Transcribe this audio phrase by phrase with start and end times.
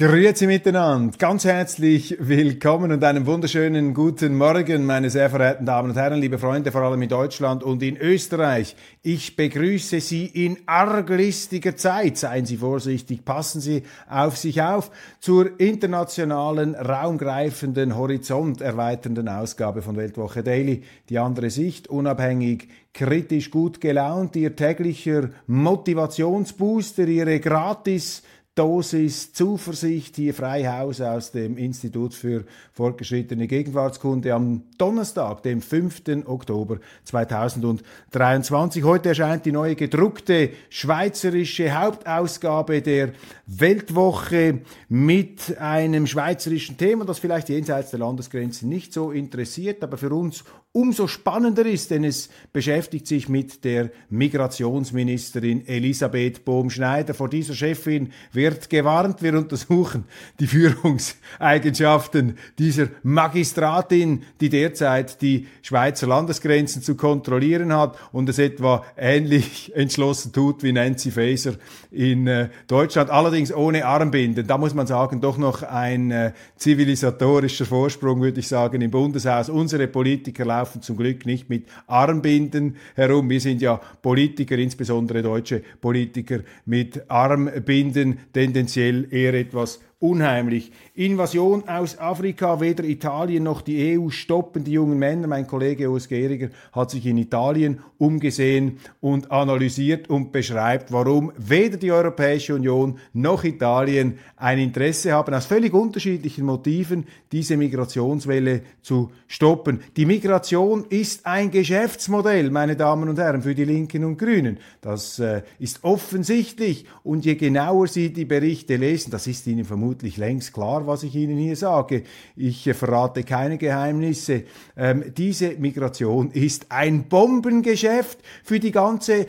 [0.00, 5.96] Grüezi miteinander, ganz herzlich willkommen und einen wunderschönen guten Morgen, meine sehr verehrten Damen und
[5.96, 8.76] Herren, liebe Freunde, vor allem in Deutschland und in Österreich.
[9.02, 12.16] Ich begrüße Sie in arglistiger Zeit.
[12.16, 14.90] Seien Sie vorsichtig, passen Sie auf sich auf
[15.20, 20.82] zur internationalen, raumgreifenden, Horizont erweiternden Ausgabe von Weltwoche Daily.
[21.10, 28.22] Die andere Sicht, unabhängig, kritisch, gut gelaunt, Ihr täglicher Motivationsbooster, Ihre gratis
[28.56, 36.26] Dosis Zuversicht hier frei Haus aus dem Institut für fortgeschrittene Gegenwartskunde am Donnerstag, dem 5.
[36.26, 38.82] Oktober 2023.
[38.82, 43.12] Heute erscheint die neue gedruckte schweizerische Hauptausgabe der
[43.46, 50.12] Weltwoche mit einem schweizerischen Thema, das vielleicht jenseits der Landesgrenzen nicht so interessiert, aber für
[50.12, 57.12] uns umso spannender ist, denn es beschäftigt sich mit der Migrationsministerin Elisabeth Bohm-Schneider.
[57.12, 60.04] Vor dieser Chefin wird gewarnt, wir untersuchen
[60.38, 68.82] die Führungseigenschaften dieser Magistratin, die derzeit die Schweizer Landesgrenzen zu kontrollieren hat und es etwa
[68.96, 71.54] ähnlich entschlossen tut wie Nancy Faeser
[71.90, 74.46] in äh, Deutschland, allerdings ohne Armbinden.
[74.46, 79.50] Da muss man sagen, doch noch ein äh, zivilisatorischer Vorsprung, würde ich sagen, im Bundeshaus.
[79.50, 83.28] Unsere Politiker laufen zum Glück nicht mit Armbinden herum.
[83.28, 90.72] Wir sind ja Politiker, insbesondere deutsche Politiker, mit Armbinden tendenziell eher etwas unheimlich.
[90.94, 95.28] Invasion aus Afrika, weder Italien noch die EU stoppen die jungen Männer.
[95.28, 101.76] Mein Kollege Urs Gehriger hat sich in Italien umgesehen und analysiert und beschreibt, warum weder
[101.76, 109.10] die Europäische Union noch Italien ein Interesse haben, aus völlig unterschiedlichen Motiven diese Migrationswelle zu
[109.26, 109.80] stoppen.
[109.98, 114.58] Die Migration ist ein Geschäftsmodell, meine Damen und Herren, für die Linken und Grünen.
[114.80, 119.89] Das äh, ist offensichtlich und je genauer Sie die Berichte lesen, das ist Ihnen vermutlich
[119.90, 122.04] vermutlich längst klar, was ich Ihnen hier sage.
[122.36, 124.44] Ich äh, verrate keine Geheimnisse.
[124.76, 129.26] Ähm, diese Migration ist ein Bombengeschäft für die ganze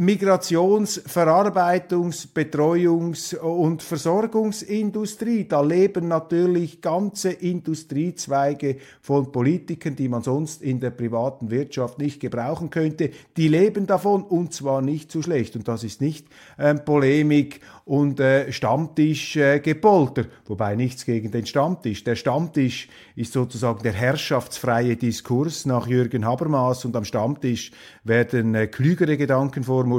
[0.00, 5.46] Migrations-, Verarbeitungs-, Betreuungs- und Versorgungsindustrie.
[5.46, 12.18] Da leben natürlich ganze Industriezweige von Politikern, die man sonst in der privaten Wirtschaft nicht
[12.18, 13.10] gebrauchen könnte.
[13.36, 15.54] Die leben davon und zwar nicht zu schlecht.
[15.54, 16.26] Und das ist nicht
[16.58, 22.04] ähm, Polemik und äh, Stammtischgepolter, äh, wobei nichts gegen den Stammtisch.
[22.04, 27.70] Der Stammtisch ist sozusagen der herrschaftsfreie Diskurs nach Jürgen Habermas und am Stammtisch
[28.02, 29.89] werden äh, klügere Gedanken formuliert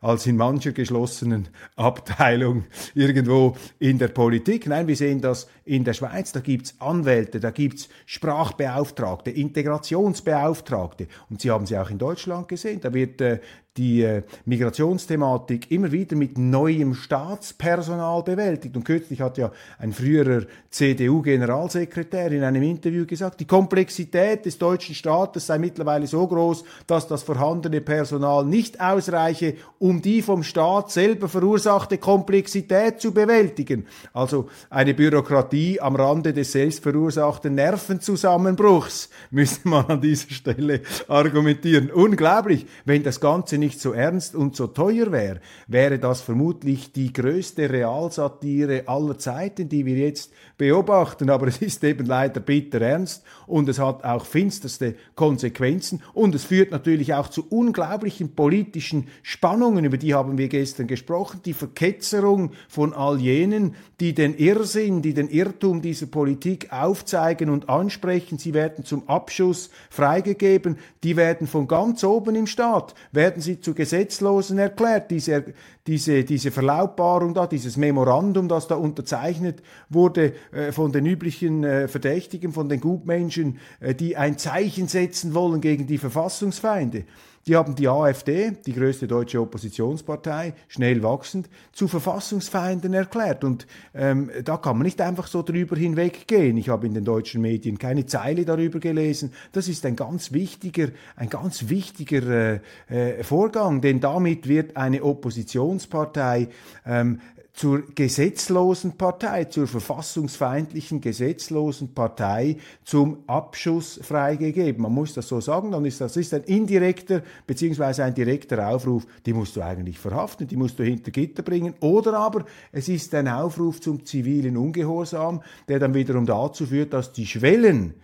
[0.00, 2.64] als in mancher geschlossenen Abteilung
[2.94, 4.66] irgendwo in der Politik.
[4.66, 11.08] Nein, wir sehen das in der Schweiz, da gibt's Anwälte, da gibt's Sprachbeauftragte, Integrationsbeauftragte.
[11.28, 13.40] Und Sie haben sie auch in Deutschland gesehen, da wird äh,
[13.76, 18.76] die äh, Migrationsthematik immer wieder mit neuem Staatspersonal bewältigt.
[18.76, 24.94] Und kürzlich hat ja ein früherer CDU-Generalsekretär in einem Interview gesagt, die Komplexität des deutschen
[24.94, 30.90] Staates sei mittlerweile so groß, dass das vorhandene Personal nicht ausreiche, um die vom Staat
[30.90, 33.86] selber verursachte Komplexität zu bewältigen.
[34.12, 41.90] Also eine Bürokratie am Rande des selbstverursachten Nervenzusammenbruchs, müsste man an dieser Stelle argumentieren.
[41.90, 46.92] Unglaublich, wenn das Ganze nicht nicht so ernst und so teuer wäre, wäre das vermutlich
[46.92, 51.30] die größte Realsatire aller Zeiten, die wir jetzt beobachten.
[51.30, 56.44] Aber es ist eben leider bitter ernst und es hat auch finsterste Konsequenzen und es
[56.44, 62.52] führt natürlich auch zu unglaublichen politischen Spannungen, über die haben wir gestern gesprochen, die Verketzerung
[62.68, 68.38] von all jenen, die den Irrsinn, die den Irrtum dieser Politik aufzeigen und ansprechen.
[68.38, 73.74] Sie werden zum Abschuss freigegeben, die werden von ganz oben im Staat, werden sie zu
[73.74, 75.10] Gesetzlosen erklärt.
[75.10, 75.44] Diese,
[75.86, 81.88] diese, diese Verlautbarung da, dieses Memorandum, das da unterzeichnet wurde äh, von den üblichen äh,
[81.88, 87.04] Verdächtigen, von den Gutmenschen, äh, die ein Zeichen setzen wollen gegen die Verfassungsfeinde.
[87.48, 93.44] Die haben die AfD, die größte deutsche Oppositionspartei, schnell wachsend, zu Verfassungsfeinden erklärt.
[93.44, 96.56] Und ähm, da kann man nicht einfach so drüber hinweggehen.
[96.56, 99.32] Ich habe in den deutschen Medien keine Zeile darüber gelesen.
[99.52, 105.04] Das ist ein ganz wichtiger, ein ganz wichtiger äh, äh, Vorgang, denn damit wird eine
[105.04, 106.48] Oppositionspartei
[106.84, 107.20] ähm,
[107.56, 114.82] zur gesetzlosen Partei, zur verfassungsfeindlichen gesetzlosen Partei zum Abschuss freigegeben.
[114.82, 119.06] Man muss das so sagen, dann ist das ist ein indirekter beziehungsweise ein direkter Aufruf,
[119.24, 121.72] die musst du eigentlich verhaften, die musst du hinter Gitter bringen.
[121.80, 127.12] Oder aber es ist ein Aufruf zum zivilen Ungehorsam, der dann wiederum dazu führt, dass
[127.12, 127.94] die Schwellen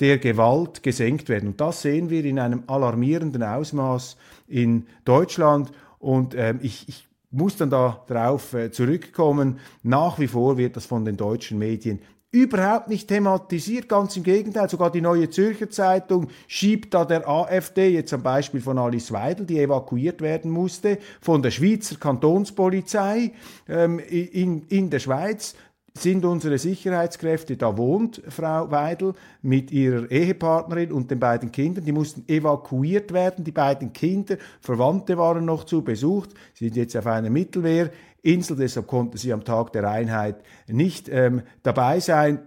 [0.00, 1.50] der Gewalt gesenkt werden.
[1.50, 4.16] Und das sehen wir in einem alarmierenden Ausmaß
[4.48, 5.72] in Deutschland.
[5.98, 9.58] Und ähm, ich, ich muss dann da drauf äh, zurückkommen.
[9.82, 12.00] Nach wie vor wird das von den deutschen Medien
[12.34, 17.90] überhaupt nicht thematisiert, ganz im Gegenteil, sogar die Neue Zürcher Zeitung schiebt da der AfD,
[17.90, 23.30] jetzt am Beispiel von Alice Weidel, die evakuiert werden musste, von der Schweizer Kantonspolizei
[23.68, 25.54] ähm, in, in der Schweiz,
[25.96, 29.12] sind unsere Sicherheitskräfte, da wohnt Frau Weidel
[29.42, 35.16] mit ihrer Ehepartnerin und den beiden Kindern, die mussten evakuiert werden, die beiden Kinder, Verwandte
[35.18, 39.72] waren noch zu besucht, sie sind jetzt auf einer Mittelwehrinsel, deshalb konnte sie am Tag
[39.72, 42.40] der Einheit nicht ähm, dabei sein.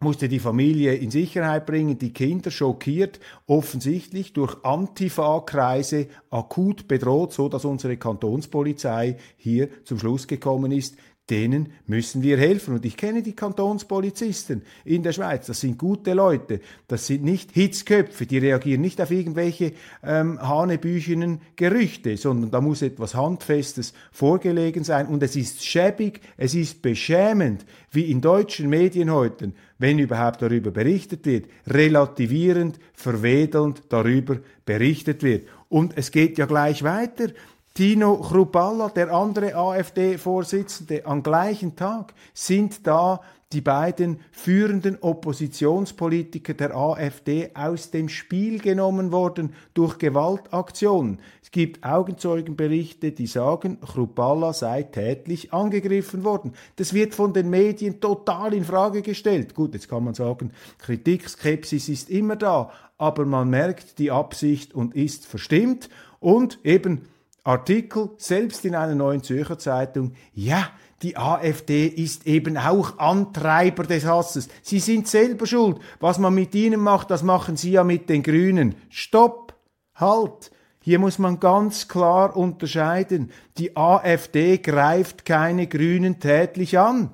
[0.00, 7.48] Musste die Familie in Sicherheit bringen, die Kinder schockiert, offensichtlich durch Antifa-Kreise akut bedroht, so
[7.48, 10.96] dass unsere Kantonspolizei hier zum Schluss gekommen ist,
[11.30, 12.74] denen müssen wir helfen.
[12.74, 15.46] Und ich kenne die Kantonspolizisten in der Schweiz.
[15.46, 16.60] Das sind gute Leute.
[16.88, 18.26] Das sind nicht Hitzköpfe.
[18.26, 19.72] Die reagieren nicht auf irgendwelche
[20.02, 25.06] ähm, hanebüchenen Gerüchte, sondern da muss etwas Handfestes vorgelegen sein.
[25.06, 30.70] Und es ist schäbig, es ist beschämend, wie in deutschen Medien heute, wenn überhaupt darüber
[30.70, 35.46] berichtet wird, relativierend, verwedelnd darüber berichtet wird.
[35.68, 37.28] Und es geht ja gleich weiter.
[37.74, 43.22] Tino Chrupalla, der andere AfD-Vorsitzende, am gleichen Tag sind da
[43.54, 51.18] die beiden führenden Oppositionspolitiker der AfD aus dem Spiel genommen worden durch Gewaltaktionen.
[51.42, 56.52] Es gibt Augenzeugenberichte, die sagen, Chrupalla sei tätlich angegriffen worden.
[56.76, 59.54] Das wird von den Medien total in Frage gestellt.
[59.54, 64.74] Gut, jetzt kann man sagen, Kritik, Skepsis ist immer da, aber man merkt die Absicht
[64.74, 65.88] und ist verstimmt
[66.20, 67.06] und eben
[67.44, 70.70] Artikel, selbst in einer neuen Zürcher Zeitung, ja,
[71.02, 74.48] die AfD ist eben auch Antreiber des Hasses.
[74.62, 75.78] Sie sind selber schuld.
[75.98, 78.76] Was man mit ihnen macht, das machen sie ja mit den Grünen.
[78.88, 79.54] Stopp!
[79.96, 80.52] Halt!
[80.84, 83.30] Hier muss man ganz klar unterscheiden.
[83.58, 87.10] Die AfD greift keine Grünen tätlich an.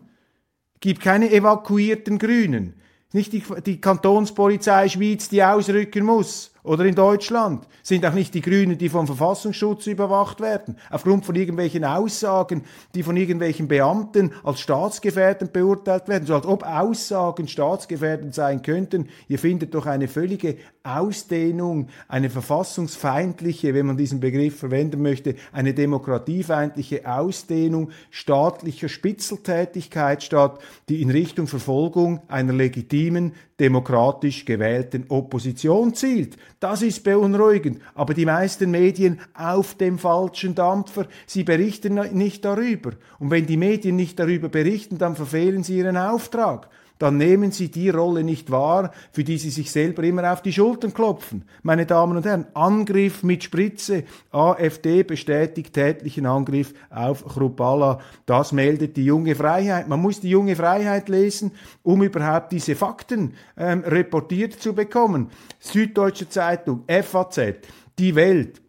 [0.80, 2.74] Gibt keine evakuierten Grünen.
[3.12, 7.66] Nicht die, die Kantonspolizei Schweiz, die ausrücken muss oder in Deutschland?
[7.82, 13.02] Sind auch nicht die Grünen, die vom Verfassungsschutz überwacht werden, aufgrund von irgendwelchen Aussagen, die
[13.02, 19.08] von irgendwelchen Beamten als staatsgefährdend beurteilt werden, so als ob Aussagen staatsgefährdend sein könnten.
[19.28, 20.56] Ihr findet doch eine völlige
[20.96, 30.58] Ausdehnung, eine verfassungsfeindliche, wenn man diesen Begriff verwenden möchte, eine demokratiefeindliche Ausdehnung staatlicher Spitzeltätigkeit statt,
[30.88, 36.36] die in Richtung Verfolgung einer legitimen demokratisch gewählten Opposition zielt.
[36.60, 37.80] Das ist beunruhigend.
[37.94, 42.92] Aber die meisten Medien auf dem falschen Dampfer, sie berichten nicht darüber.
[43.18, 46.68] Und wenn die Medien nicht darüber berichten, dann verfehlen sie ihren Auftrag
[46.98, 50.52] dann nehmen Sie die Rolle nicht wahr, für die Sie sich selber immer auf die
[50.52, 51.44] Schultern klopfen.
[51.62, 54.04] Meine Damen und Herren, Angriff mit Spritze.
[54.32, 58.00] AfD bestätigt tätlichen Angriff auf Chrupalla.
[58.26, 59.88] Das meldet die junge Freiheit.
[59.88, 61.52] Man muss die junge Freiheit lesen,
[61.82, 65.30] um überhaupt diese Fakten ähm, reportiert zu bekommen.
[65.60, 67.54] Süddeutsche Zeitung, FAZ,
[67.98, 68.60] die Welt.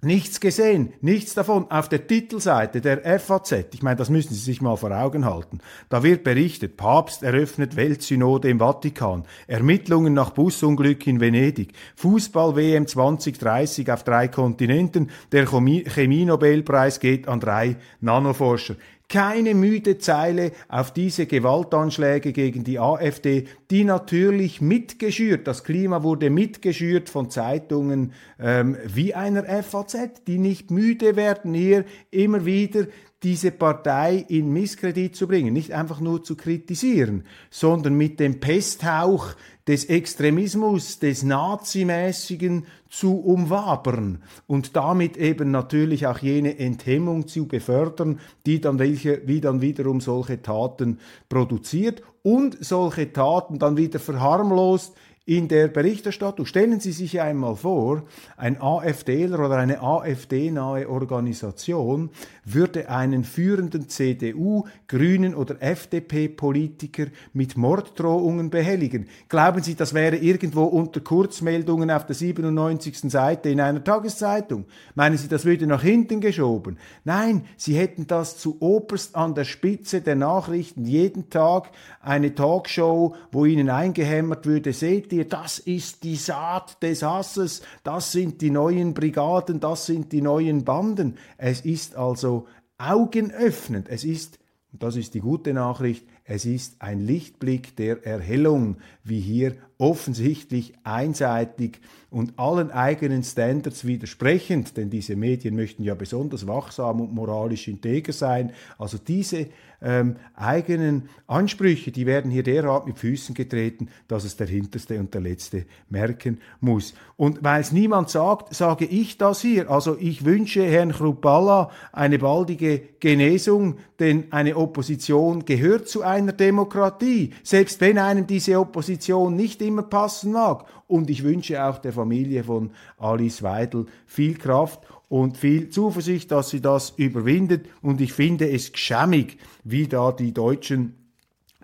[0.00, 1.72] Nichts gesehen, nichts davon.
[1.72, 5.58] Auf der Titelseite der FAZ, ich meine, das müssen Sie sich mal vor Augen halten,
[5.88, 13.90] da wird berichtet, Papst eröffnet Weltsynode im Vatikan, Ermittlungen nach Busunglück in Venedig, Fußball-WM 2030
[13.90, 18.76] auf drei Kontinenten, der Chemie-Nobelpreis geht an drei Nanoforscher
[19.08, 26.28] keine müde Zeile auf diese Gewaltanschläge gegen die AfD, die natürlich mitgeschürt, das Klima wurde
[26.28, 32.86] mitgeschürt von Zeitungen ähm, wie einer FAZ, die nicht müde werden, hier immer wieder
[33.22, 39.34] diese Partei in Misskredit zu bringen, nicht einfach nur zu kritisieren, sondern mit dem Pesthauch
[39.66, 48.20] des Extremismus, des Nazimäßigen zu umwabern und damit eben natürlich auch jene Enthemmung zu befördern,
[48.46, 50.98] die dann welche, wie dann wiederum solche Taten
[51.28, 54.94] produziert und solche Taten dann wieder verharmlost
[55.28, 56.46] in der Berichterstattung.
[56.46, 58.04] Stellen Sie sich einmal vor,
[58.38, 62.08] ein AfDler oder eine AfD-nahe Organisation
[62.54, 69.08] würde einen führenden CDU, Grünen oder FDP-Politiker mit Morddrohungen behelligen.
[69.28, 73.10] Glauben Sie, das wäre irgendwo unter Kurzmeldungen auf der 97.
[73.10, 74.64] Seite in einer Tageszeitung?
[74.94, 76.78] Meinen Sie, das würde nach hinten geschoben?
[77.04, 83.14] Nein, Sie hätten das zu oberst an der Spitze der Nachrichten jeden Tag eine Talkshow,
[83.32, 88.50] wo Ihnen eingehämmert würde, seht ihr, das ist die Saat des Hasses, das sind die
[88.50, 91.16] neuen Brigaden, das sind die neuen Banden.
[91.36, 92.37] Es ist also
[92.78, 94.38] augenöffnend, es ist,
[94.72, 100.74] und das ist die gute Nachricht, es ist ein Lichtblick der Erhellung, wie hier offensichtlich
[100.84, 101.80] einseitig
[102.10, 108.12] und allen eigenen Standards widersprechend, denn diese Medien möchten ja besonders wachsam und moralisch integer
[108.12, 108.52] sein.
[108.78, 109.46] Also diese
[109.80, 115.14] ähm, eigenen Ansprüche, die werden hier derart mit Füßen getreten, dass es der Hinterste und
[115.14, 116.94] der Letzte merken muss.
[117.16, 119.70] Und weil es niemand sagt, sage ich das hier.
[119.70, 127.30] Also ich wünsche Herrn Chrupalla eine baldige Genesung, denn eine Opposition gehört zu einer Demokratie,
[127.42, 130.66] selbst wenn einem diese Opposition nicht immer passen mag.
[130.86, 136.50] Und ich wünsche auch der Familie von Alice Weidel viel Kraft und viel Zuversicht, dass
[136.50, 137.66] sie das überwindet.
[137.82, 140.94] Und ich finde es geschämig, wie da die deutschen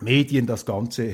[0.00, 1.04] Medien das Ganze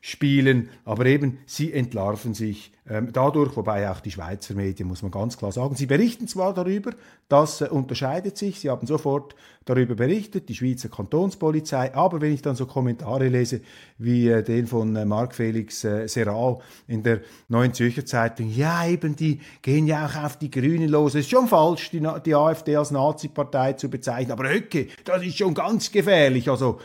[0.00, 0.68] herunterspielen.
[0.84, 5.36] Aber eben, sie entlarven sich ähm, dadurch, wobei auch die Schweizer Medien, muss man ganz
[5.36, 6.92] klar sagen, sie berichten zwar darüber,
[7.28, 9.34] das äh, unterscheidet sich, sie haben sofort
[9.66, 13.60] darüber berichtet, die Schweizer Kantonspolizei, aber wenn ich dann so Kommentare lese,
[13.98, 18.86] wie äh, den von äh, Marc Felix äh, Serral in der Neuen Zürcher Zeitung, ja
[18.86, 22.34] eben, die gehen ja auch auf die Grünen los, es ist schon falsch, die, die
[22.34, 26.78] AfD als Nazi-Partei zu bezeichnen, aber Höcke, das ist schon ganz gefährlich, also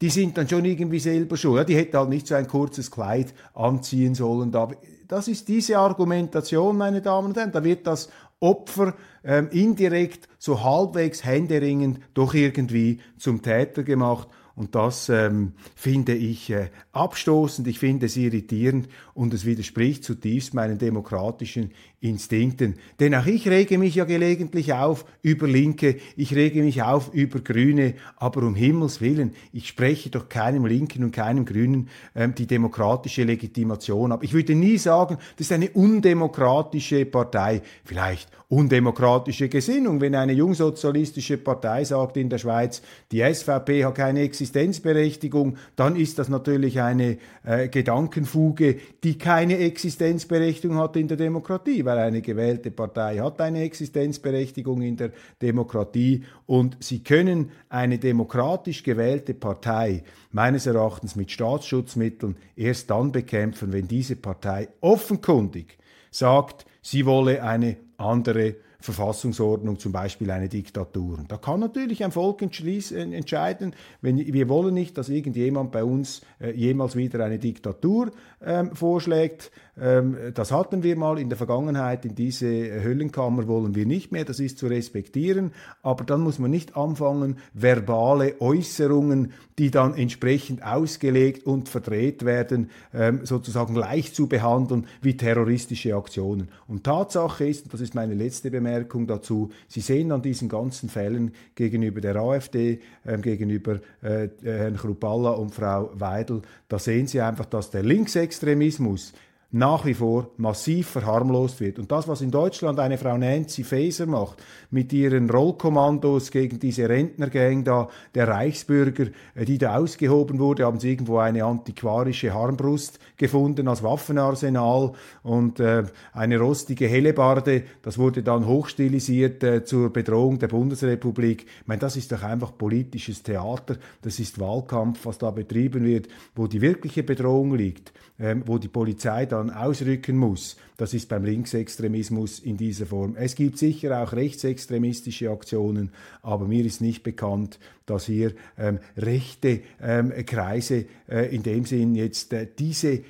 [0.00, 1.56] die sind dann schon irgendwie selber schuld.
[1.58, 4.52] Ja, die hätte halt nicht so ein kurzes Kleid anziehen sollen.
[4.52, 4.68] Da
[5.08, 7.50] das ist diese Argumentation, meine Damen und Herren.
[7.50, 14.28] Da wird das Opfer ähm, indirekt so halbwegs händeringend doch irgendwie zum Täter gemacht.
[14.54, 20.52] Und das ähm, finde ich äh, abstoßend, ich finde es irritierend und es widerspricht zutiefst
[20.52, 22.76] meinen demokratischen Instinkten.
[23.00, 27.40] Denn auch ich rege mich ja gelegentlich auf über Linke, ich rege mich auf über
[27.40, 32.46] Grüne, aber um Himmels willen, ich spreche doch keinem Linken und keinem Grünen ähm, die
[32.46, 34.22] demokratische Legitimation ab.
[34.22, 37.62] Ich würde nie sagen, das ist eine undemokratische Partei.
[37.84, 42.80] Vielleicht undemokratische Gesinnung, wenn eine jungsozialistische Partei sagt in der Schweiz,
[43.12, 50.78] die SVP hat keine Existenzberechtigung, dann ist das natürlich eine äh, Gedankenfuge, die keine Existenzberechtigung
[50.78, 56.76] hat in der Demokratie, weil eine gewählte Partei hat eine Existenzberechtigung in der Demokratie und
[56.80, 64.16] sie können eine demokratisch gewählte Partei meines Erachtens mit Staatsschutzmitteln erst dann bekämpfen, wenn diese
[64.16, 65.78] Partei offenkundig
[66.10, 71.24] sagt, sie wolle eine andere Verfassungsordnung, zum Beispiel eine Diktatur.
[71.26, 76.52] da kann natürlich ein Volk entscheiden, wenn, wir wollen nicht, dass irgendjemand bei uns äh,
[76.52, 79.50] jemals wieder eine Diktatur ähm, vorschlägt.
[79.80, 84.24] Ähm, das hatten wir mal in der Vergangenheit, in diese Höllenkammer wollen wir nicht mehr,
[84.24, 90.62] das ist zu respektieren, aber dann muss man nicht anfangen, verbale Äußerungen, die dann entsprechend
[90.62, 96.48] ausgelegt und verdreht werden, ähm, sozusagen leicht zu behandeln wie terroristische Aktionen.
[96.66, 99.50] Und Tatsache ist, und das ist meine letzte Bemerkung, dazu.
[99.66, 105.54] Sie sehen an diesen ganzen Fällen gegenüber der AfD, äh, gegenüber äh, Herrn Chrupalla und
[105.54, 109.12] Frau Weidel, da sehen Sie einfach, dass der Linksextremismus
[109.50, 111.78] nach wie vor massiv verharmlost wird.
[111.78, 116.86] Und das, was in Deutschland eine Frau Nancy Faeser macht, mit ihren Rollkommandos gegen diese
[116.86, 122.98] Rentnergang da, der Reichsbürger, äh, die da ausgehoben wurde, haben sie irgendwo eine antiquarische Harmbrust
[123.16, 130.38] gefunden als Waffenarsenal und äh, eine rostige Hellebarde, das wurde dann hochstilisiert äh, zur Bedrohung
[130.38, 131.46] der Bundesrepublik.
[131.62, 136.08] Ich meine, das ist doch einfach politisches Theater, das ist Wahlkampf, was da betrieben wird,
[136.34, 140.56] wo die wirkliche Bedrohung liegt, äh, wo die Polizei da dann ausrücken muss.
[140.76, 143.16] Das ist beim Linksextremismus in dieser Form.
[143.16, 145.90] Es gibt sicher auch rechtsextremistische Aktionen,
[146.22, 151.94] aber mir ist nicht bekannt, dass hier ähm, rechte ähm, Kreise äh, in dem Sinn
[151.94, 153.00] jetzt äh, diese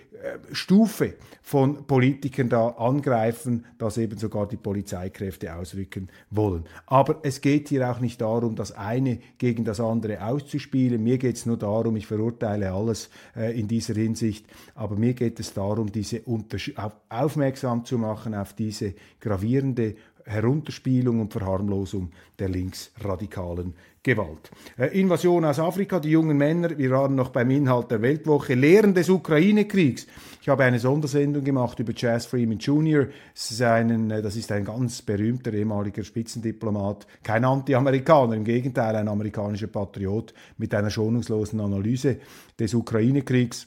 [0.52, 6.64] Stufe von Politikern da angreifen, dass eben sogar die Polizeikräfte ausrücken wollen.
[6.86, 11.02] Aber es geht hier auch nicht darum, das eine gegen das andere auszuspielen.
[11.02, 15.40] Mir geht es nur darum, ich verurteile alles äh, in dieser Hinsicht, aber mir geht
[15.40, 16.72] es darum, diese Untersch
[17.08, 19.94] aufmerksam zu machen auf diese gravierende
[20.28, 24.50] Herunterspielung und Verharmlosung der linksradikalen Gewalt.
[24.78, 28.94] Äh, Invasion aus Afrika, die jungen Männer, wir waren noch beim Inhalt der Weltwoche, Lehren
[28.94, 30.06] des Ukraine-Kriegs.
[30.40, 33.08] Ich habe eine Sondersendung gemacht über Chas Freeman Jr.
[33.34, 38.96] Das ist, einen, äh, das ist ein ganz berühmter ehemaliger Spitzendiplomat, kein Anti-Amerikaner, im Gegenteil
[38.96, 42.18] ein amerikanischer Patriot mit einer schonungslosen Analyse
[42.58, 43.66] des Ukraine-Kriegs.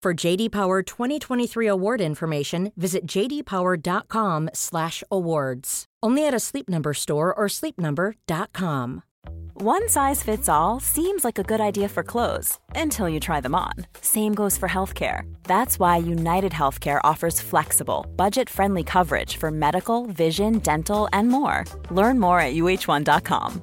[0.00, 5.84] For JD Power 2023 award information, visit jdpower.com/awards.
[6.00, 9.02] Only at a Sleep Number store or sleepnumber.com.
[9.60, 13.56] One size fits all seems like a good idea for clothes until you try them
[13.56, 13.72] on.
[14.00, 15.22] Same goes for healthcare.
[15.42, 21.64] That's why United Healthcare offers flexible, budget-friendly coverage for medical, vision, dental, and more.
[21.90, 23.62] Learn more at uh1.com.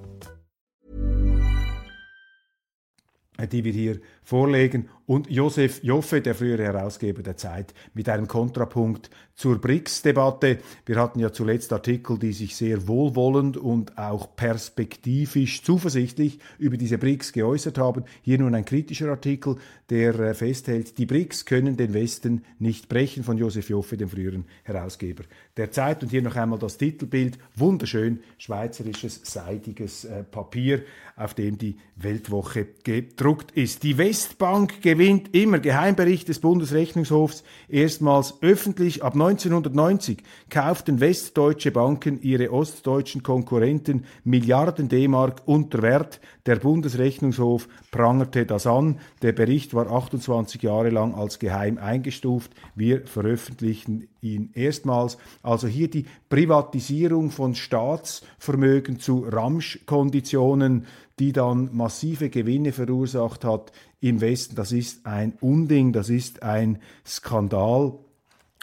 [3.37, 9.11] Die wir hier vorlegen und Josef Joffe, der frühere Herausgeber der Zeit, mit einem Kontrapunkt
[9.35, 10.59] zur BRICS-Debatte.
[10.85, 16.97] Wir hatten ja zuletzt Artikel, die sich sehr wohlwollend und auch perspektivisch zuversichtlich über diese
[16.97, 18.05] BRICS geäußert haben.
[18.23, 19.57] Hier nun ein kritischer Artikel,
[19.89, 24.45] der äh, festhält, die BRICS können den Westen nicht brechen, von Josef Joffe, dem früheren
[24.63, 25.23] Herausgeber
[25.57, 26.01] der Zeit.
[26.01, 30.83] Und hier noch einmal das Titelbild, wunderschön, schweizerisches, seidiges äh, Papier,
[31.15, 33.83] auf dem die Weltwoche gedruckt ist.
[33.83, 35.59] Die Westbank gewinnt immer.
[35.59, 39.03] Geheimbericht des Bundesrechnungshofs erstmals öffentlich.
[39.03, 46.21] Ab 1990 kauften westdeutsche Banken ihre ostdeutschen Konkurrenten Milliarden D-Mark unter Wert.
[46.45, 48.99] Der Bundesrechnungshof prangerte das an.
[49.21, 52.51] Der Bericht war 28 Jahre lang als geheim eingestuft.
[52.73, 55.17] Wir veröffentlichen ihn erstmals.
[55.43, 60.85] Also hier die Privatisierung von Staatsvermögen zu Ramschkonditionen,
[61.19, 64.55] die dann massive Gewinne verursacht hat im Westen.
[64.55, 67.93] Das ist ein Unding, das ist ein Skandal.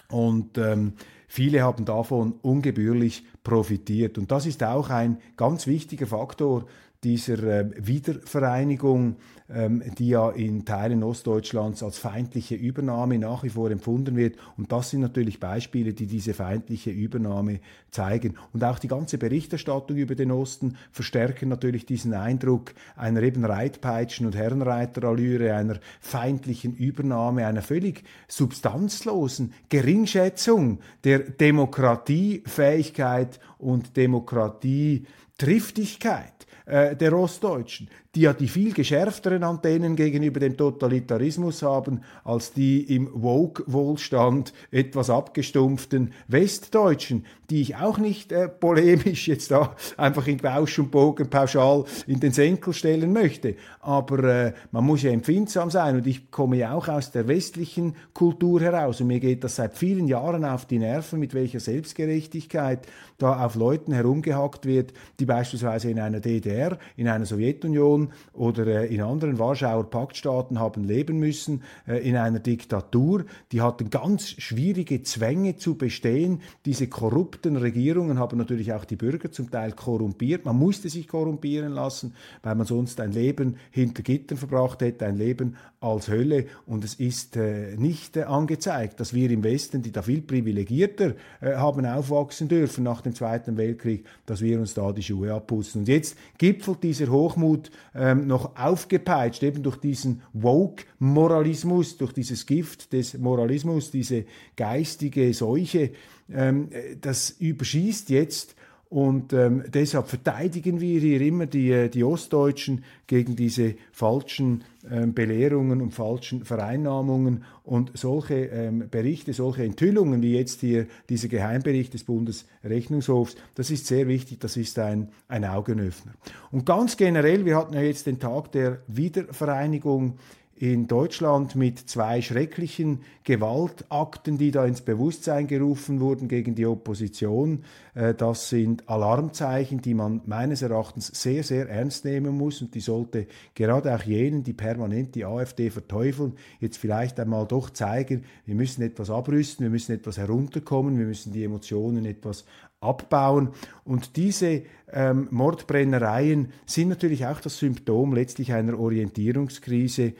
[0.09, 0.95] Und ähm,
[1.29, 4.19] viele haben davon ungebührlich profitiert.
[4.19, 6.67] Und das ist auch ein ganz wichtiger Faktor
[7.03, 9.17] dieser äh, Wiedervereinigung
[9.53, 14.37] die ja in Teilen Ostdeutschlands als feindliche Übernahme nach wie vor empfunden wird.
[14.57, 17.61] Und das sind natürlich Beispiele, die diese feindliche Übernahme
[17.91, 18.39] zeigen.
[18.53, 24.25] Und auch die ganze Berichterstattung über den Osten verstärken natürlich diesen Eindruck einer eben Reitpeitschen-
[24.27, 37.13] und Herrenreiterallüre, einer feindlichen Übernahme, einer völlig substanzlosen Geringschätzung der Demokratiefähigkeit und Demokratietriftigkeit äh, der
[37.13, 44.53] Ostdeutschen die ja die viel geschärfteren Antennen gegenüber dem Totalitarismus haben, als die im Woke-Wohlstand
[44.71, 50.91] etwas abgestumpften Westdeutschen, die ich auch nicht äh, polemisch jetzt da einfach in Bausch und
[50.91, 53.57] Bogen pauschal in den Senkel stellen möchte.
[53.81, 57.95] Aber äh, man muss ja empfindsam sein und ich komme ja auch aus der westlichen
[58.13, 62.87] Kultur heraus und mir geht das seit vielen Jahren auf die Nerven, mit welcher Selbstgerechtigkeit
[63.17, 68.67] da auf Leuten herumgehackt wird, die beispielsweise in einer DDR, in einer Sowjetunion Sowjetunion oder
[68.67, 73.25] äh, in anderen Warschauer Paktstaaten haben leben müssen äh, in einer Diktatur.
[73.53, 76.41] Die hatten ganz schwierige Zwänge zu bestehen.
[76.65, 80.45] Diese korrupten Regierungen haben natürlich auch die Bürger zum Teil korrumpiert.
[80.45, 85.17] Man musste sich korrumpieren lassen, weil man sonst ein Leben hinter Gittern verbracht hätte, ein
[85.17, 86.47] Leben als Hölle.
[86.67, 91.87] Und es ist äh, nicht angezeigt, dass wir im Westen, die da viel privilegierter haben
[91.87, 95.83] aufwachsen dürfen nach dem Zweiten Weltkrieg, dass wir uns da die Schuhe abputzen.
[95.83, 102.93] Und jetzt gipfelt dieser Hochmut ähm, noch aufgepeitscht, eben durch diesen Woke-Moralismus, durch dieses Gift
[102.93, 104.25] des Moralismus, diese
[104.57, 105.91] geistige Seuche,
[106.33, 108.57] ähm, das überschießt jetzt
[108.93, 115.15] Und ähm, deshalb verteidigen wir hier immer die, äh, die Ostdeutschen gegen diese falschen ähm,
[115.15, 121.95] Belehrungen und falschen Vereinnahmungen und solche ähm, Berichte, solche Enthüllungen wie jetzt hier dieser Geheimbericht
[121.95, 126.13] des Bundesrechnungshofs, das ist sehr wichtig, das ist ein, ein Augenöffner.
[126.51, 130.19] Und ganz generell, wir hatten ja jetzt den Tag der Wiedervereinigung
[130.57, 137.65] in Deutschland mit zwei schrecklichen Gewaltakten, die da ins Bewusstsein gerufen wurden gegen die Opposition.
[137.95, 142.81] Äh, das sind Alarmzeichen, die man meines Erachtens sehr, sehr ernst nehmen muss und die
[142.81, 148.55] sollte gerade auch jenen, die permanent die AfD verteufeln, jetzt vielleicht einmal doch zeigen, wir
[148.55, 152.45] müssen etwas abrüsten, wir müssen etwas herunterkommen, wir müssen die Emotionen etwas
[152.83, 153.51] abbauen.
[153.85, 154.63] Und diese
[154.93, 160.15] ähm, Mordbrennereien sind natürlich auch das Symptom letztlich einer Orientierungskrise,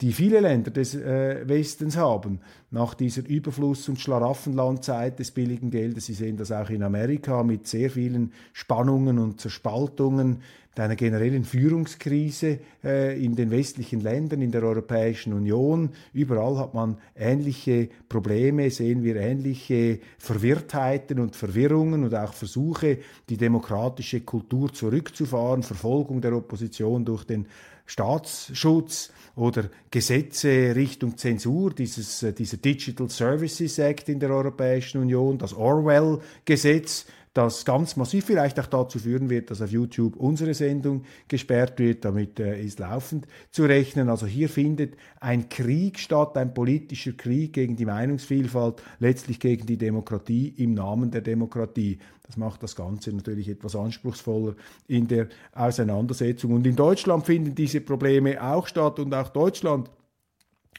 [0.00, 6.06] die viele Länder des äh, Westens haben, nach dieser Überfluss- und Schlaraffenlandzeit des billigen Geldes.
[6.06, 10.42] Sie sehen das auch in Amerika mit sehr vielen Spannungen und Zerspaltungen,
[10.80, 15.90] einer generellen Führungskrise äh, in den westlichen Ländern, in der Europäischen Union.
[16.12, 23.36] Überall hat man ähnliche Probleme, sehen wir ähnliche Verwirrtheiten und Verwirrungen und auch Versuche, die
[23.36, 27.46] demokratische Kultur zurückzufahren, Verfolgung der Opposition durch den
[27.86, 35.38] Staatsschutz oder Gesetze Richtung Zensur, dieses, äh, dieser Digital Services Act in der Europäischen Union,
[35.38, 41.02] das Orwell-Gesetz, das ganz massiv vielleicht auch dazu führen wird, dass auf YouTube unsere Sendung
[41.26, 42.04] gesperrt wird.
[42.04, 44.08] Damit äh, ist laufend zu rechnen.
[44.08, 49.76] Also hier findet ein Krieg statt, ein politischer Krieg gegen die Meinungsvielfalt, letztlich gegen die
[49.76, 51.98] Demokratie im Namen der Demokratie.
[52.22, 54.54] Das macht das Ganze natürlich etwas anspruchsvoller
[54.86, 56.52] in der Auseinandersetzung.
[56.52, 59.90] Und in Deutschland finden diese Probleme auch statt und auch Deutschland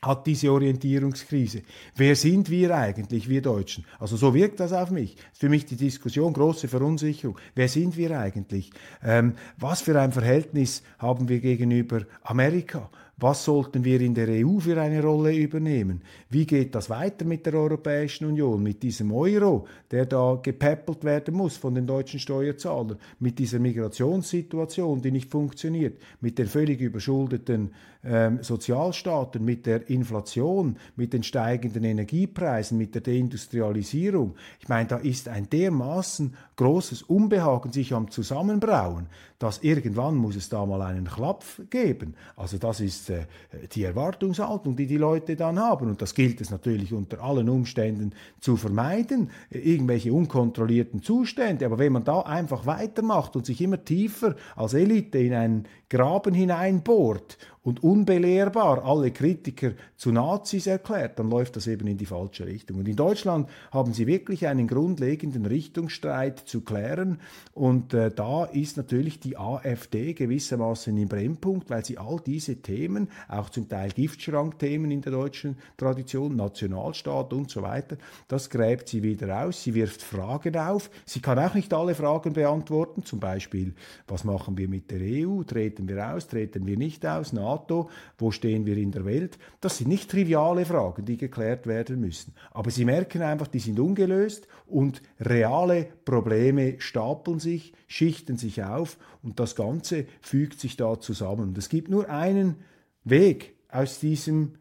[0.05, 1.63] hat diese Orientierungskrise.
[1.95, 3.85] Wer sind wir eigentlich, wir Deutschen?
[3.99, 5.15] Also so wirkt das auf mich.
[5.15, 7.37] Das ist für mich die Diskussion, große Verunsicherung.
[7.55, 8.71] Wer sind wir eigentlich?
[9.03, 12.89] Ähm, was für ein Verhältnis haben wir gegenüber Amerika?
[13.17, 16.01] Was sollten wir in der EU für eine Rolle übernehmen?
[16.29, 21.33] Wie geht das weiter mit der Europäischen Union, mit diesem Euro, der da gepäppelt werden
[21.33, 27.71] muss von den deutschen Steuerzahlern, mit dieser Migrationssituation, die nicht funktioniert, mit den völlig überschuldeten
[28.03, 34.35] ähm, Sozialstaaten, mit der Inflation, mit den steigenden Energiepreisen, mit der Deindustrialisierung.
[34.59, 39.07] Ich meine, da ist ein dermaßen großes Unbehagen sich am Zusammenbrauen,
[39.39, 42.15] dass irgendwann muss es da mal einen Klapf geben.
[42.35, 43.25] Also das ist äh,
[43.73, 45.89] die Erwartungshaltung, die die Leute dann haben.
[45.89, 51.65] Und das gilt es natürlich unter allen Umständen zu vermeiden, irgendwelche unkontrollierten Zustände.
[51.65, 56.33] Aber wenn man da einfach weitermacht und sich immer tiefer als Elite in einen Graben
[56.33, 62.45] hineinbohrt und unbelehrbar alle Kritiker zu Nazis erklärt, dann läuft das eben in die falsche
[62.45, 62.77] Richtung.
[62.77, 67.19] Und in Deutschland haben sie wirklich einen grundlegenden Richtungsstreit zu klären.
[67.53, 73.09] Und äh, da ist natürlich die AfD gewissermaßen im Brennpunkt, weil sie all diese Themen,
[73.27, 77.97] auch zum Teil Giftschrankthemen in der deutschen Tradition, Nationalstaat und so weiter,
[78.27, 79.63] das gräbt sie wieder aus.
[79.63, 80.91] Sie wirft Fragen auf.
[81.05, 83.03] Sie kann auch nicht alle Fragen beantworten.
[83.03, 83.73] Zum Beispiel,
[84.07, 85.41] was machen wir mit der EU?
[85.41, 86.27] Treten wir aus?
[86.27, 87.33] Treten wir nicht aus?
[87.55, 87.89] NATO?
[88.17, 89.37] Wo stehen wir in der Welt?
[89.61, 92.33] Das sind nicht triviale Fragen, die geklärt werden müssen.
[92.51, 98.97] Aber Sie merken einfach, die sind ungelöst und reale Probleme stapeln sich, schichten sich auf
[99.23, 101.49] und das Ganze fügt sich da zusammen.
[101.49, 102.57] Und es gibt nur einen
[103.03, 104.53] Weg aus diesem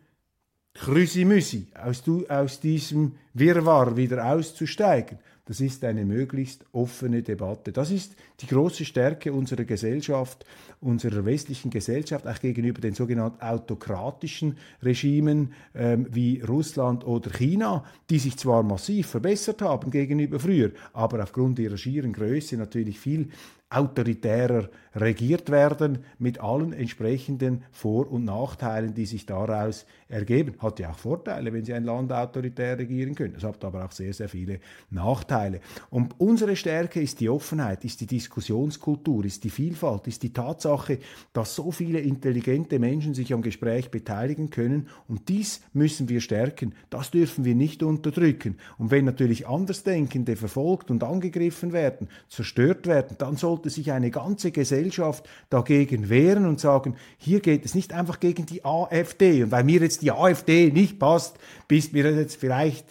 [0.74, 5.18] Krüsimüsi, aus, aus diesem Wirrwarr wieder auszusteigen.
[5.46, 7.70] Das ist eine möglichst offene Debatte.
[7.70, 10.46] Das ist die große Stärke unserer Gesellschaft,
[10.80, 18.18] unserer westlichen Gesellschaft, auch gegenüber den sogenannten autokratischen Regimen ähm, wie Russland oder China, die
[18.18, 23.28] sich zwar massiv verbessert haben gegenüber früher, aber aufgrund ihrer schieren Größe natürlich viel
[23.70, 30.54] autoritärer regiert werden mit allen entsprechenden Vor- und Nachteilen, die sich daraus ergeben.
[30.60, 33.34] Hat ja auch Vorteile, wenn Sie ein Land autoritär regieren können.
[33.36, 35.60] Es hat aber auch sehr, sehr viele Nachteile.
[35.90, 40.98] Und unsere Stärke ist die Offenheit, ist die Diskussionskultur, ist die Vielfalt, ist die Tatsache,
[41.32, 44.88] dass so viele intelligente Menschen sich am Gespräch beteiligen können.
[45.08, 46.74] Und dies müssen wir stärken.
[46.90, 48.58] Das dürfen wir nicht unterdrücken.
[48.78, 54.50] Und wenn natürlich Andersdenkende verfolgt und angegriffen werden, zerstört werden, dann sollte sich eine ganze
[54.50, 59.44] Gesellschaft dagegen wehren und sagen, hier geht es nicht einfach gegen die AfD.
[59.44, 62.86] Und weil mir jetzt die AfD nicht passt, bist mir das jetzt vielleicht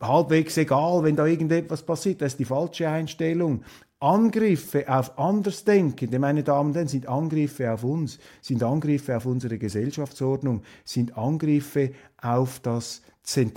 [0.00, 2.20] halbwegs egal, wenn da irgendetwas passiert.
[2.20, 3.62] Das ist die falsche Einstellung.
[4.00, 9.58] Angriffe auf Andersdenkende, meine Damen und Herren, sind Angriffe auf uns, sind Angriffe auf unsere
[9.58, 11.90] Gesellschaftsordnung, sind Angriffe
[12.22, 13.02] auf das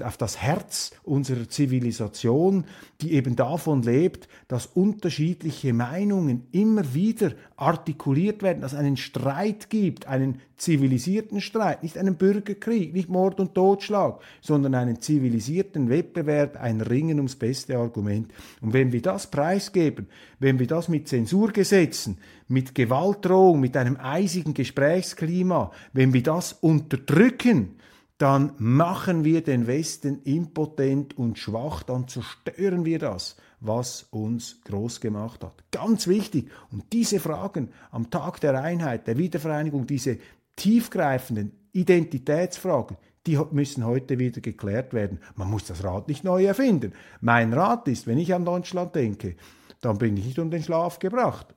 [0.03, 2.65] auf das Herz unserer Zivilisation,
[2.99, 9.69] die eben davon lebt, dass unterschiedliche Meinungen immer wieder artikuliert werden, dass es einen Streit
[9.69, 16.59] gibt, einen zivilisierten Streit, nicht einen Bürgerkrieg, nicht Mord und Totschlag, sondern einen zivilisierten Wettbewerb,
[16.61, 18.29] ein Ringen ums beste Argument.
[18.59, 20.07] Und wenn wir das preisgeben,
[20.39, 22.17] wenn wir das mit Zensurgesetzen,
[22.49, 27.75] mit Gewaltdrohung, mit einem eisigen Gesprächsklima, wenn wir das unterdrücken,
[28.21, 35.01] dann machen wir den Westen impotent und schwach, dann zerstören wir das, was uns groß
[35.01, 35.63] gemacht hat.
[35.71, 36.51] Ganz wichtig.
[36.71, 40.19] Und diese Fragen am Tag der Einheit, der Wiedervereinigung, diese
[40.55, 45.19] tiefgreifenden Identitätsfragen, die müssen heute wieder geklärt werden.
[45.35, 46.93] Man muss das Rad nicht neu erfinden.
[47.21, 49.35] Mein Rat ist, wenn ich an Deutschland denke,
[49.79, 51.55] dann bin ich nicht um den Schlaf gebracht.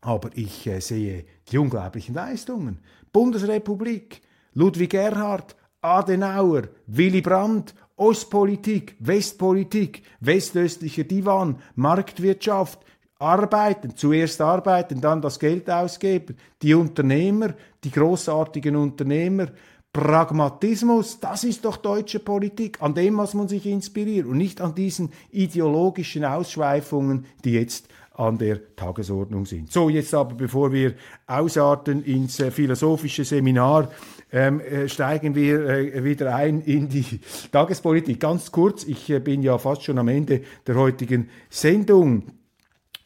[0.00, 2.78] Aber ich äh, sehe die unglaublichen Leistungen.
[3.12, 4.20] Bundesrepublik,
[4.54, 12.78] Ludwig Erhard, Adenauer, Willy Brandt, Ostpolitik, Westpolitik, westöstlicher Divan, Marktwirtschaft,
[13.18, 19.48] arbeiten, zuerst arbeiten, dann das Geld ausgeben, die Unternehmer, die großartigen Unternehmer,
[19.92, 24.74] Pragmatismus, das ist doch deutsche Politik, an dem muss man sich inspirieren und nicht an
[24.74, 29.72] diesen ideologischen Ausschweifungen, die jetzt an der Tagesordnung sind.
[29.72, 30.94] So, jetzt aber, bevor wir
[31.26, 33.90] ausarten ins äh, philosophische Seminar,
[34.32, 37.20] ähm, äh, steigen wir äh, wieder ein in die
[37.52, 38.20] Tagespolitik.
[38.20, 42.24] Ganz kurz, ich äh, bin ja fast schon am Ende der heutigen Sendung.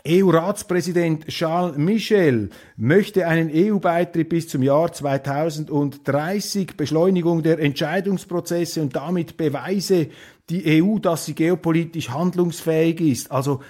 [0.08, 9.36] EU-Ratspräsident Charles Michel möchte einen EU-Beitritt bis zum Jahr 2030, Beschleunigung der Entscheidungsprozesse und damit
[9.36, 10.08] beweise
[10.48, 13.32] die EU, dass sie geopolitisch handlungsfähig ist.
[13.32, 13.62] Also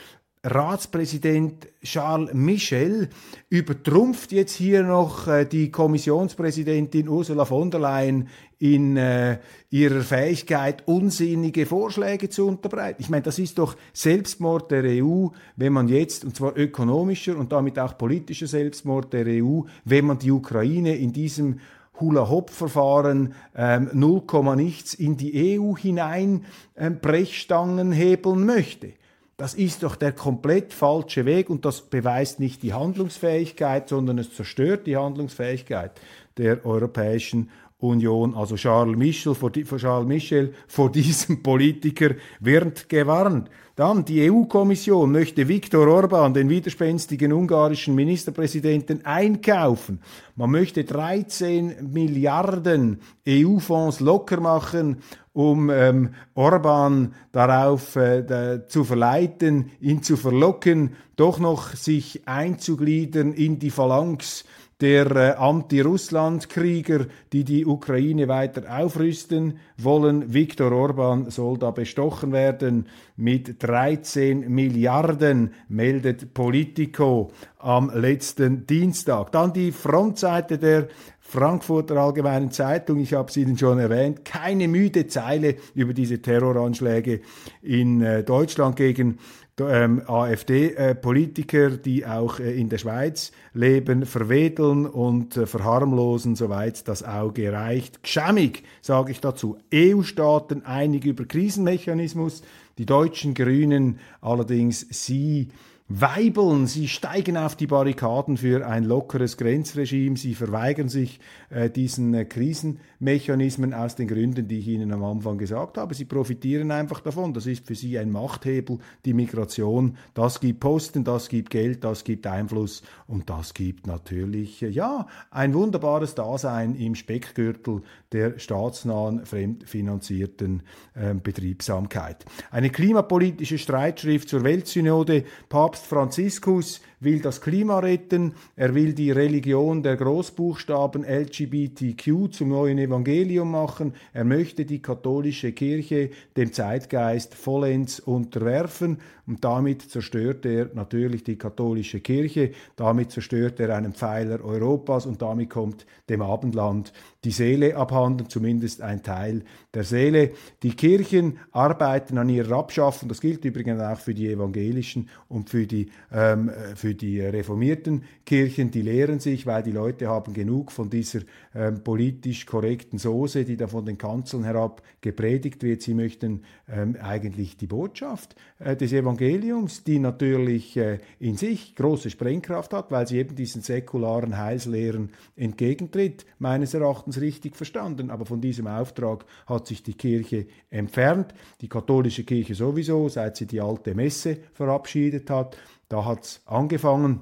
[0.48, 3.09] Ratspräsident Charles Michel
[3.48, 8.28] übertrumpft jetzt hier noch äh, die Kommissionspräsidentin Ursula von der Leyen
[8.61, 9.38] in äh,
[9.70, 13.02] ihrer Fähigkeit, unsinnige Vorschläge zu unterbreiten.
[13.02, 17.50] Ich meine, das ist doch Selbstmord der EU, wenn man jetzt, und zwar ökonomischer und
[17.50, 21.59] damit auch politischer Selbstmord der EU, wenn man die Ukraine in diesem
[21.98, 24.22] Hula-Hop-Verfahren ähm, 0,
[24.54, 26.44] nichts in die EU hinein
[26.76, 28.92] ähm, Brechstangen hebeln möchte.
[29.38, 34.35] Das ist doch der komplett falsche Weg und das beweist nicht die Handlungsfähigkeit, sondern es
[34.35, 35.92] zerstört die Handlungsfähigkeit
[36.38, 38.35] der Europäischen Union.
[38.35, 43.51] Also Charles Michel vor, Charles Michel vor diesem Politiker wird gewarnt.
[43.75, 50.01] Dann die EU-Kommission möchte Viktor Orban, den widerspenstigen ungarischen Ministerpräsidenten, einkaufen.
[50.35, 55.03] Man möchte 13 Milliarden EU-Fonds locker machen,
[55.35, 63.59] um ähm, Orban darauf äh, zu verleiten, ihn zu verlocken, doch noch sich einzugliedern in
[63.59, 64.47] die Phalanx
[64.81, 70.35] der äh, Anti-Russland-Krieger, die die Ukraine weiter aufrüsten wollen.
[70.35, 72.87] Viktor Orban soll da bestochen werden
[73.17, 79.33] mit 13 Milliarden, meldet Politico am letzten Dienstag.
[79.33, 80.89] Dann die Frontseite der
[81.21, 87.21] Frankfurter Allgemeinen Zeitung, ich habe es Ihnen schon erwähnt, keine müde Zeile über diese Terroranschläge
[87.62, 89.19] in äh, Deutschland gegen
[89.61, 96.87] ähm, AfD-Politiker, äh, die auch äh, in der Schweiz leben, verwedeln und äh, verharmlosen, soweit
[96.88, 98.03] das Auge reicht.
[98.03, 99.57] Geschämig, sage ich dazu.
[99.73, 102.42] EU-Staaten einig über Krisenmechanismus,
[102.79, 105.49] die deutschen Grünen allerdings sie
[105.88, 112.12] weibeln, sie steigen auf die Barrikaden für ein lockeres Grenzregime, sie verweigern sich äh, diesen
[112.12, 115.94] äh, Krisenmechanismen aus den Gründen, die ich Ihnen am Anfang gesagt habe.
[115.94, 117.35] Sie profitieren einfach davon.
[117.35, 119.96] Das ist für sie ein Machthebel, die Migration.
[120.14, 125.07] Das gibt Posten, das gibt Geld, das gibt Einfluss und das gibt natürlich, äh, ja,
[125.31, 130.62] ein wunderbares Dasein im Speckgürtel der staatsnahen, fremdfinanzierten
[130.94, 132.25] äh, Betriebsamkeit.
[132.51, 139.82] Eine klimapolitische Streitschrift zur Weltsynode, Papst Franziskus will das Klima retten, er will die Religion
[139.82, 148.00] der Großbuchstaben LGBTQ zum neuen Evangelium machen, er möchte die katholische Kirche dem Zeitgeist vollends
[148.00, 155.04] unterwerfen und damit zerstört er natürlich die katholische Kirche, damit zerstört er einen Pfeiler Europas
[155.04, 156.92] und damit kommt dem Abendland
[157.24, 159.42] die Seele abhanden, zumindest ein Teil
[159.74, 160.30] der Seele.
[160.62, 165.66] Die Kirchen arbeiten an ihrer Abschaffung, das gilt übrigens auch für die evangelischen und für
[165.66, 170.70] die, ähm, für für die reformierten Kirchen, die leeren sich, weil die Leute haben genug
[170.70, 171.22] von dieser
[171.53, 175.83] ähm, politisch korrekten Soße, die da von den Kanzeln herab gepredigt wird.
[175.83, 182.09] Sie möchten ähm, eigentlich die Botschaft äh, des Evangeliums, die natürlich äh, in sich große
[182.09, 188.11] Sprengkraft hat, weil sie eben diesen säkularen Heilslehren entgegentritt, meines Erachtens richtig verstanden.
[188.11, 193.46] Aber von diesem Auftrag hat sich die Kirche entfernt, die katholische Kirche sowieso, seit sie
[193.46, 195.57] die alte Messe verabschiedet hat.
[195.88, 197.20] Da hat es angefangen.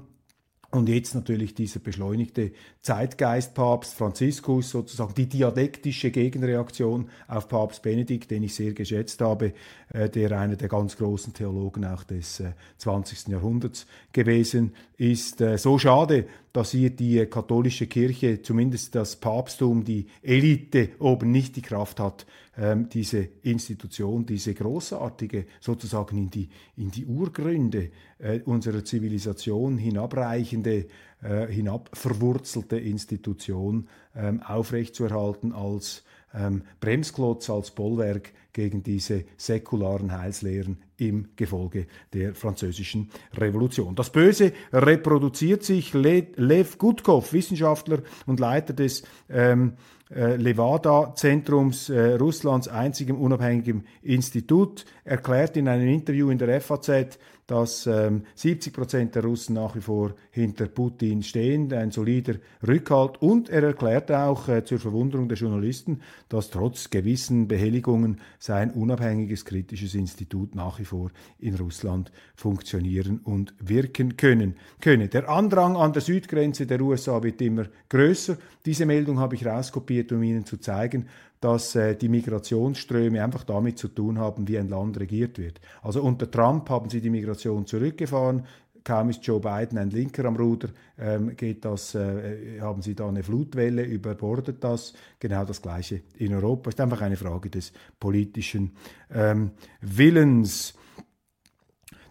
[0.71, 2.51] Und jetzt natürlich dieser beschleunigte
[2.81, 9.53] Zeitgeist Papst Franziskus, sozusagen die diadektische Gegenreaktion auf Papst Benedikt, den ich sehr geschätzt habe,
[9.93, 13.29] äh, der einer der ganz großen Theologen auch des äh, 20.
[13.29, 15.39] Jahrhunderts gewesen ist.
[15.39, 16.25] Äh, so schade,
[16.55, 22.25] dass hier die katholische Kirche, zumindest das Papsttum, die Elite oben nicht die Kraft hat,
[22.57, 30.87] ähm, diese Institution, diese großartige, sozusagen in die, in die Urgründe äh, unserer Zivilisation hinabreichende,
[31.21, 41.27] äh, hinabverwurzelte Institution ähm, aufrechtzuerhalten als ähm, Bremsklotz, als Bollwerk gegen diese säkularen Heilslehren im
[41.35, 43.95] Gefolge der französischen Revolution.
[43.95, 45.93] Das Böse reproduziert sich.
[45.93, 49.73] Le Lev Gutkov, Wissenschaftler und Leiter des ähm,
[50.09, 57.85] äh, Levada-Zentrums, äh, Russlands einzigem unabhängigen Institut, erklärt in einem Interview in der FAZ, dass
[57.85, 62.35] ähm, 70 Prozent der Russen nach wie vor hinter Putin stehen, ein solider
[62.67, 63.21] Rückhalt.
[63.21, 69.45] Und er erklärt auch äh, zur Verwunderung der Journalisten, dass trotz gewissen Behelligungen sein unabhängiges
[69.45, 74.55] kritisches Institut nach wie vor in Russland funktionieren und wirken können.
[74.81, 75.07] könne.
[75.07, 78.37] Der Andrang an der Südgrenze der USA wird immer größer.
[78.65, 81.07] Diese Meldung habe ich rauskopiert, um Ihnen zu zeigen,
[81.39, 85.59] dass äh, die Migrationsströme einfach damit zu tun haben, wie ein Land regiert wird.
[85.81, 88.45] Also unter Trump haben sie die Migration zurückgefahren.
[88.83, 90.69] Kaum ist Joe Biden ein Linker am Ruder,
[90.99, 94.93] ähm, geht das, äh, haben sie da eine Flutwelle, überbordet das.
[95.19, 96.69] Genau das Gleiche in Europa.
[96.69, 98.73] Ist einfach eine Frage des politischen
[99.11, 100.75] ähm, Willens.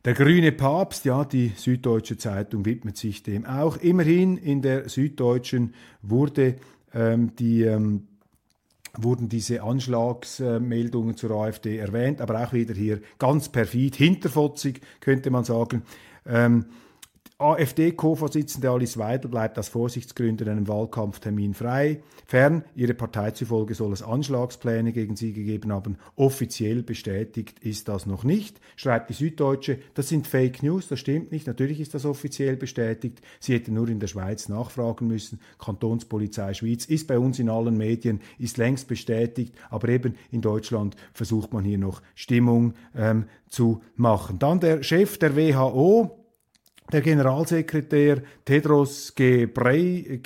[0.04, 3.76] Der grüne Papst, ja, die Süddeutsche Zeitung widmet sich dem auch.
[3.76, 6.56] Immerhin in der Süddeutschen wurde
[6.92, 8.08] ähm, die ähm,
[8.98, 15.44] wurden diese Anschlagsmeldungen zur AfD erwähnt, aber auch wieder hier ganz perfid, hinterfotzig könnte man
[15.44, 15.82] sagen.
[16.26, 16.66] Ähm,
[17.44, 22.00] AfD-Co-Vorsitzende Alice Weidel bleibt aus Vorsichtsgründen einem Wahlkampftermin frei.
[22.24, 25.98] Fern, ihre Partei zufolge soll es Anschlagspläne gegen sie gegeben haben.
[26.16, 29.78] Offiziell bestätigt ist das noch nicht, schreibt die Süddeutsche.
[29.92, 31.46] Das sind Fake News, das stimmt nicht.
[31.46, 33.20] Natürlich ist das offiziell bestätigt.
[33.40, 35.38] Sie hätte nur in der Schweiz nachfragen müssen.
[35.58, 39.54] Kantonspolizei Schweiz ist bei uns in allen Medien, ist längst bestätigt.
[39.68, 44.38] Aber eben in Deutschland versucht man hier noch Stimmung ähm, zu machen.
[44.38, 46.23] Dann der Chef der WHO,
[46.92, 50.20] der Generalsekretär Tedros Ghebreyesus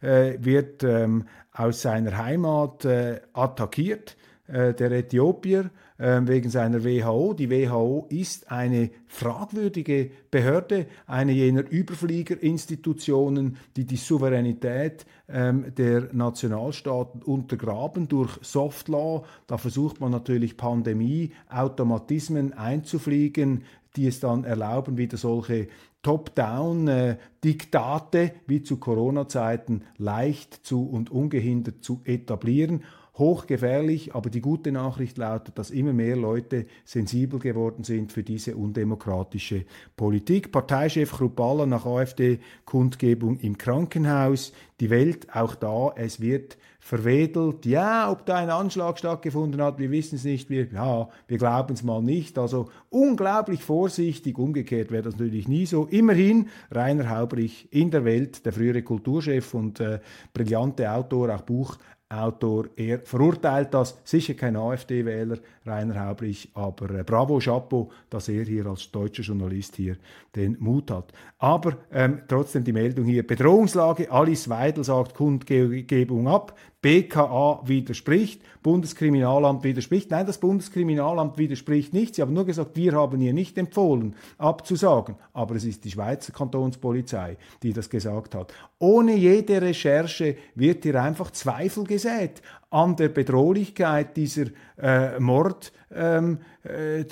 [0.00, 4.16] äh, wird ähm, aus seiner Heimat äh, attackiert,
[4.48, 7.32] äh, der Äthiopier, ähm, wegen seiner WHO.
[7.32, 17.22] Die WHO ist eine fragwürdige Behörde, eine jener Überfliegerinstitutionen, die die Souveränität ähm, der Nationalstaaten
[17.22, 19.24] untergraben durch Soft Law.
[19.46, 23.62] Da versucht man natürlich Pandemie, Automatismen einzufliegen,
[23.94, 25.68] die es dann erlauben, wieder solche
[26.02, 32.82] Top-Down-Diktate wie zu Corona-Zeiten leicht zu und ungehindert zu etablieren
[33.18, 38.56] hochgefährlich, aber die gute Nachricht lautet, dass immer mehr Leute sensibel geworden sind für diese
[38.56, 39.64] undemokratische
[39.96, 40.50] Politik.
[40.50, 44.52] Parteichef Chrupalla nach AfD-Kundgebung im Krankenhaus.
[44.80, 47.64] Die Welt, auch da, es wird verwedelt.
[47.64, 50.50] Ja, ob da ein Anschlag stattgefunden hat, wir wissen es nicht.
[50.50, 52.36] Wir, ja, wir glauben es mal nicht.
[52.38, 54.36] Also unglaublich vorsichtig.
[54.36, 55.86] Umgekehrt wäre das natürlich nie so.
[55.86, 60.00] Immerhin Rainer Haubrich in der Welt, der frühere Kulturchef und äh,
[60.34, 61.78] brillante Autor, auch Buch
[62.12, 62.66] Autor.
[62.76, 68.66] Er verurteilt das, sicher kein AfD-Wähler, Rainer Haubrich, aber äh, bravo, Chapeau, dass er hier
[68.66, 69.96] als deutscher Journalist hier
[70.34, 71.12] den Mut hat.
[71.38, 79.62] Aber ähm, trotzdem die Meldung hier, Bedrohungslage, Alice Weidel sagt Kundgebung ab, BKA widerspricht, Bundeskriminalamt
[79.62, 80.10] widerspricht.
[80.10, 82.16] Nein, das Bundeskriminalamt widerspricht nicht.
[82.16, 85.14] Sie haben nur gesagt, wir haben ihr nicht empfohlen, abzusagen.
[85.32, 88.52] Aber es ist die Schweizer Kantonspolizei, die das gesagt hat.
[88.80, 96.38] Ohne jede Recherche wird hier einfach Zweifel gesät an der Bedrohlichkeit dieser äh, Morddrohung ähm,
[96.64, 97.04] äh,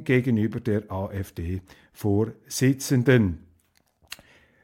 [0.00, 3.49] gegenüber der AfD-Vorsitzenden.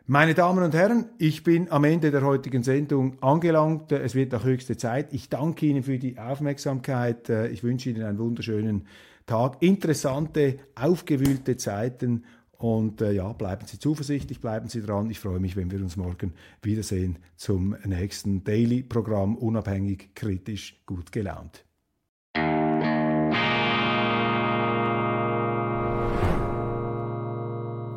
[0.09, 3.91] Meine Damen und Herren, ich bin am Ende der heutigen Sendung angelangt.
[3.91, 5.13] Es wird auch höchste Zeit.
[5.13, 7.29] Ich danke Ihnen für die Aufmerksamkeit.
[7.29, 8.87] Ich wünsche Ihnen einen wunderschönen
[9.27, 9.57] Tag.
[9.63, 12.23] Interessante, aufgewühlte Zeiten
[12.59, 15.11] Und äh, ja, bleiben Sie zuversichtlich, bleiben Sie dran.
[15.11, 21.65] Ich freue mich, wenn wir uns morgen wiedersehen zum nächsten Daily-Programm, unabhängig, kritisch, gut gelaunt.